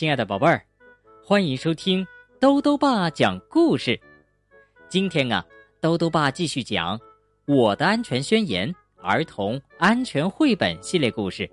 [0.00, 0.64] 亲爱的宝贝儿，
[1.22, 2.06] 欢迎收听
[2.40, 4.00] 兜兜爸讲故事。
[4.88, 5.44] 今天啊，
[5.78, 6.96] 兜兜爸继续讲
[7.44, 8.72] 《我的安全宣言》
[9.02, 11.46] 儿童安全绘本系列故事。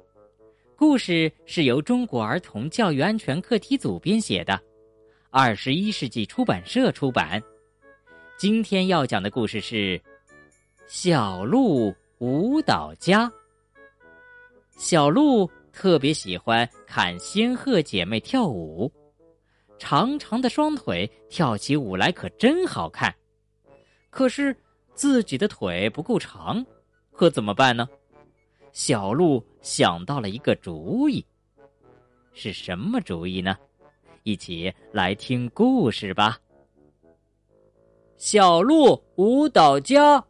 [0.78, 4.58] 故事是由中国儿童教育安全课题组编写的，
[5.30, 7.44] 二十一世纪出版社出版。
[8.38, 10.00] 今天要讲的故事是
[10.88, 13.26] 《小鹿舞蹈家》。
[14.78, 15.52] 小鹿。
[15.78, 18.92] 特别喜欢看仙鹤姐妹跳舞，
[19.78, 23.14] 长长的双腿跳起舞来可真好看。
[24.10, 24.58] 可是
[24.96, 26.66] 自己的腿不够长，
[27.12, 27.88] 可怎么办呢？
[28.72, 31.24] 小鹿想到了一个主意，
[32.34, 33.56] 是什么主意呢？
[34.24, 36.40] 一起来听故事吧。
[38.18, 40.26] 小鹿舞蹈家，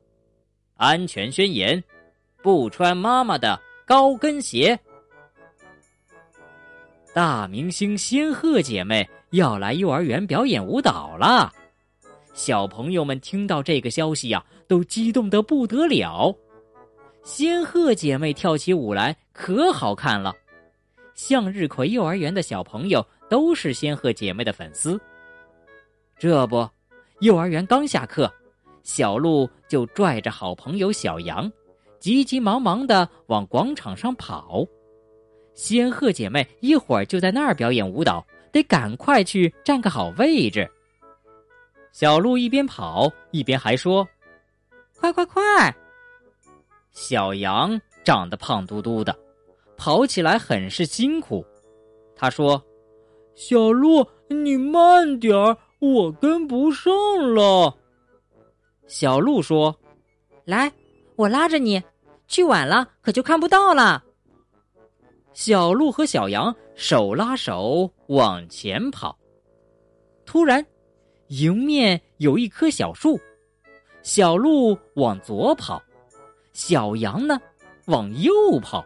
[0.75, 1.81] 安全宣言：
[2.43, 4.77] 不穿妈妈的高跟鞋。
[7.17, 11.51] 大明星仙鹤姐妹要来幼儿园表演舞蹈了，
[12.35, 16.31] 小朋友们听到这个消息呀，都激动的不得了。
[17.23, 20.31] 仙鹤姐妹跳起舞来可好看了，
[21.15, 25.01] 向日葵幼儿园的小朋友都是仙鹤姐妹的粉丝。
[26.19, 26.69] 这不，
[27.21, 28.31] 幼儿园刚下课，
[28.83, 31.51] 小鹿就拽着好朋友小羊，
[31.99, 34.63] 急急忙忙的往广场上跑。
[35.57, 40.69] 仙鹤姐妹一会儿就在那儿表演舞蹈，得赶快去占个好位置。
[41.91, 44.07] 小鹿一边跑一边还说
[44.99, 45.75] ：“快快快！”
[46.93, 49.17] 小羊长得胖嘟嘟的，
[49.75, 51.43] 跑起来很是辛苦。
[52.15, 52.63] 他说
[53.33, 56.93] ：“小鹿，你慢点儿，我跟不上
[57.33, 57.75] 了。”
[58.85, 59.75] 小鹿说
[60.45, 60.71] ：“来，
[61.15, 61.81] 我拉着你，
[62.27, 64.03] 去晚了可就看不到了。”
[65.37, 69.15] 小鹿和小羊手拉手往前跑，
[70.25, 70.65] 突然，
[71.27, 73.19] 迎面有一棵小树，
[74.01, 75.79] 小鹿往左跑，
[76.53, 77.39] 小羊呢
[77.85, 78.83] 往右跑。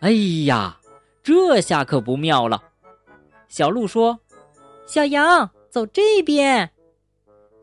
[0.00, 0.10] 哎
[0.44, 0.78] 呀，
[1.22, 2.62] 这下可不妙了！
[3.48, 4.20] 小鹿说
[4.84, 6.70] ：“小羊走这边。”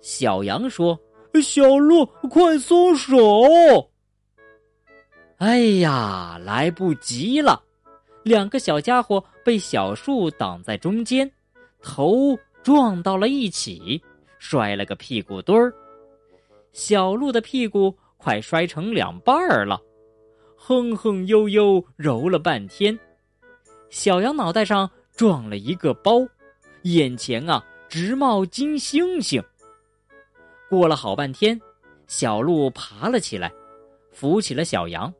[0.01, 0.99] 小羊说
[1.39, 3.13] ：“小鹿快松手！”
[5.37, 7.61] 哎呀，来不及了！
[8.23, 11.29] 两个小家伙被小树挡在中间，
[11.81, 14.01] 头撞到了一起，
[14.37, 15.73] 摔了个屁股墩儿。
[16.71, 19.81] 小鹿的屁股快摔成两半儿了，
[20.55, 22.97] 哼哼悠悠揉了半天。
[23.89, 26.21] 小羊脑袋上撞了一个包，
[26.83, 29.43] 眼前啊直冒金星星。
[30.69, 31.59] 过了好半天，
[32.07, 33.51] 小鹿爬了起来，
[34.11, 35.13] 扶起了小羊：“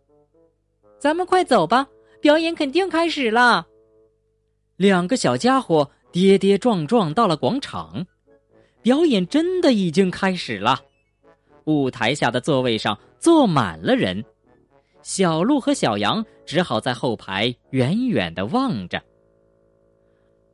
[0.97, 1.85] 咱们快走吧。”
[2.21, 3.67] 表演肯定开始了。
[4.77, 8.05] 两个小家伙跌跌撞撞到了广场，
[8.81, 10.79] 表演真的已经开始了。
[11.65, 14.23] 舞台下的座位上坐满了人，
[15.01, 19.01] 小鹿和小羊只好在后排远远的望着。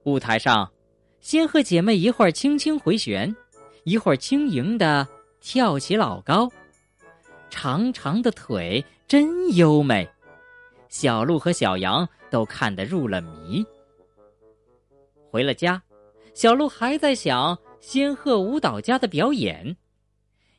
[0.04, 0.72] 舞台上，
[1.20, 3.36] 仙鹤姐妹一会儿轻轻回旋，
[3.84, 5.08] 一会儿轻盈的
[5.42, 6.50] 跳起老高，
[7.50, 10.08] 长长的腿真优美。
[10.90, 13.66] 小鹿和小羊都看得入了迷。
[15.30, 15.82] 回了家，
[16.34, 19.76] 小鹿还在想仙鹤舞蹈家的表演。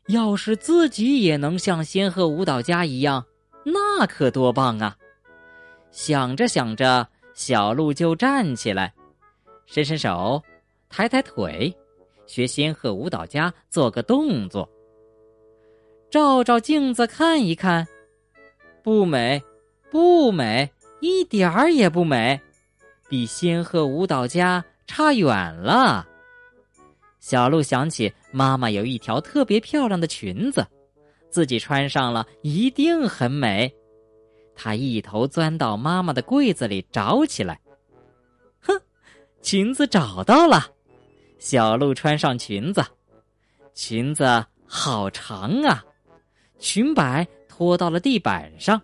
[0.08, 3.24] 要是自己也能像仙鹤舞蹈家一样，
[3.64, 4.96] 那可多棒啊！
[5.90, 8.94] 想着想着，小鹿就站起来，
[9.66, 10.42] 伸伸手，
[10.88, 11.74] 抬抬腿，
[12.26, 14.68] 学仙鹤舞蹈家做个动作。
[16.10, 17.86] 照照镜子看一看，
[18.82, 19.42] 不美。
[19.90, 22.40] 不美，一点儿也不美，
[23.08, 26.06] 比仙鹤舞蹈家差远了。
[27.20, 30.66] 小鹿想起妈妈有一条特别漂亮的裙子，
[31.30, 33.72] 自己穿上了一定很美。
[34.54, 37.60] 他一头钻到妈妈的柜子里找起来。
[38.60, 38.78] 哼，
[39.40, 40.66] 裙子找到了。
[41.38, 42.84] 小鹿穿上裙子，
[43.72, 45.84] 裙子好长啊，
[46.58, 48.80] 裙摆拖到了地板上。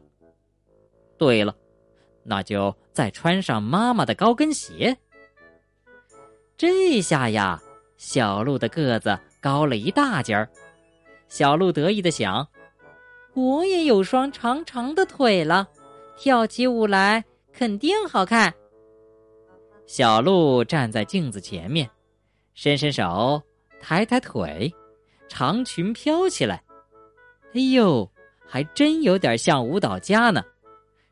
[1.16, 1.55] 对了，
[2.22, 4.96] 那就再穿上妈妈的高跟鞋。
[6.56, 7.61] 这下呀，
[7.96, 10.49] 小鹿的个子高了一大截儿。
[11.28, 12.46] 小鹿得意的想
[13.34, 15.69] ：“我也有双长长的腿了，
[16.16, 18.55] 跳起舞来肯定好看。”
[19.87, 21.90] 小鹿站在镜子前面，
[22.55, 23.43] 伸伸手，
[23.81, 24.72] 抬抬腿，
[25.28, 26.62] 长裙飘起来。
[27.52, 28.08] 哎呦，
[28.46, 30.43] 还真有点像舞蹈家呢。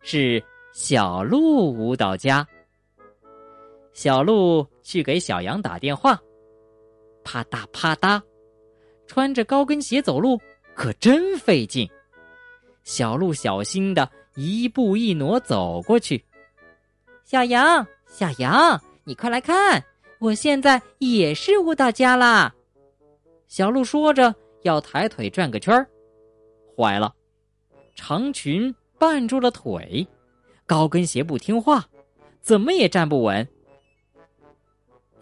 [0.02, 2.46] 是小鹿舞蹈家。
[3.93, 6.20] 小鹿去给小羊打电话，
[7.25, 8.20] 啪嗒啪嗒，
[9.06, 10.40] 穿着高跟鞋走路
[10.75, 11.88] 可真费劲。
[12.84, 16.25] 小鹿小心的一步一挪走过去。
[17.22, 19.82] 小羊，小羊，你快来看，
[20.19, 22.52] 我现在也是舞蹈家啦！
[23.46, 25.87] 小鹿说着要抬腿转个圈儿，
[26.76, 27.14] 坏了，
[27.94, 30.06] 长裙绊住了腿，
[30.64, 31.84] 高跟鞋不听话，
[32.40, 33.37] 怎么也站不稳。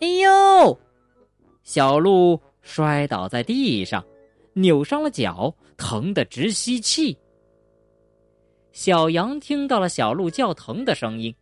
[0.00, 0.79] 哎呦！
[1.62, 4.05] 小鹿摔倒在地上，
[4.53, 7.17] 扭伤了脚，疼得直吸气。
[8.71, 11.35] 小羊听到了小鹿叫疼的声音，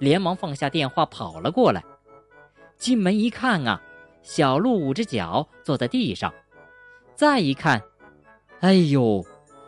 [0.00, 1.84] 连忙放下电话跑了过来。
[2.76, 3.80] 进门一看啊，
[4.24, 6.34] 小鹿捂着脚坐在地上。
[7.14, 7.80] 再一看，
[8.58, 9.24] 哎呦，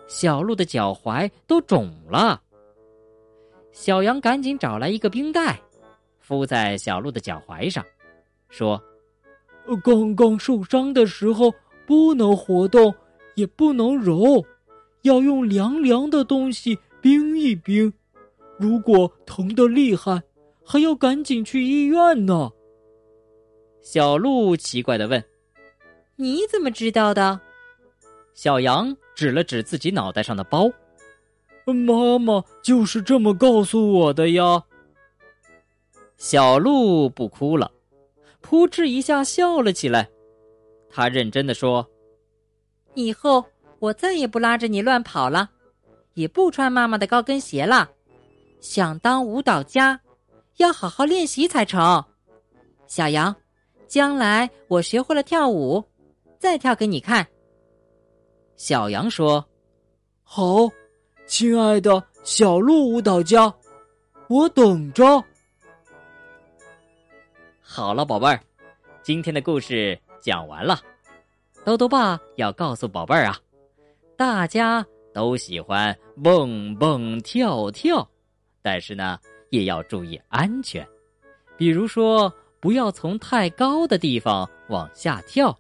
[0.08, 2.42] 小鹿的脚踝都肿了。
[3.70, 5.60] 小羊赶紧找来一个冰袋，
[6.18, 7.84] 敷在小鹿的脚踝上，
[8.48, 8.82] 说
[9.84, 11.54] ：“刚刚受伤的时候
[11.86, 12.92] 不能活动，
[13.36, 14.44] 也不能揉，
[15.02, 17.92] 要用凉凉的东西。”冰一冰，
[18.58, 20.20] 如果疼得厉害，
[20.64, 22.50] 还要赶紧去医院呢。
[23.80, 25.22] 小鹿奇怪的问
[26.16, 27.40] ：“你怎么知道的？”
[28.38, 30.70] 小羊指了指自己脑袋上的包
[31.66, 34.62] ：“妈妈就是这么告诉我的呀。”
[36.16, 37.72] 小鹿不哭了，
[38.40, 40.08] 扑哧一下笑了起来。
[40.88, 41.84] 他认真的说
[42.94, 43.44] ：“以后
[43.80, 45.50] 我再也不拉着你乱跑了。”
[46.14, 47.90] 也不穿妈妈的高跟鞋了。
[48.60, 50.00] 想当舞蹈家，
[50.58, 52.04] 要好好练习才成。
[52.86, 53.34] 小羊，
[53.88, 55.84] 将来我学会了跳舞，
[56.38, 57.26] 再跳给你看。
[58.58, 59.42] 小羊说
[60.22, 60.68] ：“好，
[61.26, 63.50] 亲爱的小鹿舞蹈家，
[64.28, 65.24] 我等着。”
[67.62, 68.40] 好了，宝贝儿，
[69.00, 70.80] 今天的故事讲完了。
[71.64, 73.38] 豆豆爸要告诉宝贝儿啊，
[74.16, 74.84] 大家。
[75.14, 78.08] 都喜欢蹦蹦跳跳，
[78.62, 79.18] 但是呢，
[79.50, 80.86] 也要注意安全。
[81.56, 85.58] 比如说，不要从太高的地方往下跳，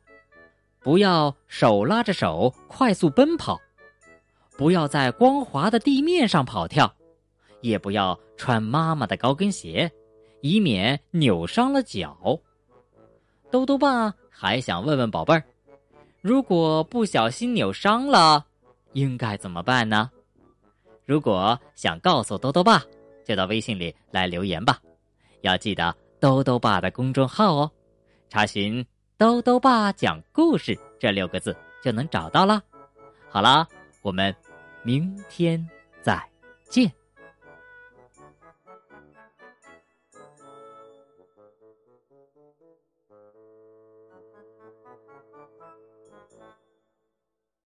[0.80, 3.58] 不要手拉着手快速奔跑，
[4.56, 6.92] 不要在光滑的地面上跑跳，
[7.60, 9.90] 也不要穿妈妈的高跟鞋，
[10.40, 12.38] 以免扭伤了脚。
[13.50, 15.42] 兜兜爸还想问问宝贝儿，
[16.20, 18.46] 如果不小心扭伤了。
[18.92, 20.10] 应该怎么办呢？
[21.04, 22.82] 如果想告诉兜兜爸，
[23.24, 24.78] 就到微信里来留言吧。
[25.42, 27.70] 要记得兜兜爸的公众号哦，
[28.28, 28.84] 查询
[29.18, 32.62] “兜兜爸讲故事”这六个字就能找到了。
[33.28, 33.66] 好啦，
[34.00, 34.32] 我们
[34.84, 35.68] 明天
[36.00, 36.24] 再
[36.68, 36.90] 见。